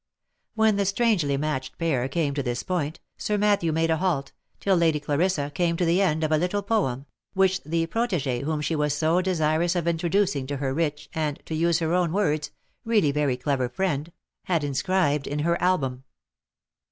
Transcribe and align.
When 0.55 0.77
the 0.77 0.85
strangely 0.85 1.37
matched 1.37 1.77
pair 1.77 2.07
came 2.07 2.33
to 2.33 2.41
this 2.41 2.63
point, 2.63 2.99
Sir 3.17 3.37
Matthew 3.37 3.71
made 3.71 3.91
a 3.91 3.97
halt, 3.97 4.31
till 4.59 4.75
Lady 4.75 4.99
Clarissa 4.99 5.51
came 5.53 5.77
to 5.77 5.85
the 5.85 6.01
end 6.01 6.23
of 6.23 6.31
a 6.31 6.39
little 6.39 6.63
poem, 6.63 7.05
which 7.35 7.61
the 7.61 7.85
protege 7.85 8.41
whom 8.41 8.61
she 8.61 8.75
was 8.75 8.95
so 8.97 9.21
desirous 9.21 9.75
of 9.75 9.87
introducing 9.87 10.47
to 10.47 10.57
her 10.57 10.73
rich 10.73 11.07
and 11.13 11.39
(to 11.45 11.53
use 11.53 11.77
her 11.77 11.93
own 11.93 12.11
words) 12.13 12.49
'«really 12.83 13.11
very 13.11 13.37
clever 13.37 13.69
friend," 13.69 14.11
had 14.45 14.63
in 14.63 14.73
scribed 14.73 15.27
in 15.27 15.37
her 15.45 15.61
album. 15.61 16.03